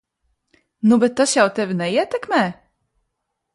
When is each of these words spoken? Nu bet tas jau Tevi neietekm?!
Nu 0.87 0.95
bet 1.03 1.13
tas 1.17 1.31
jau 1.35 1.45
Tevi 1.55 1.75
neietekm?! 1.81 2.31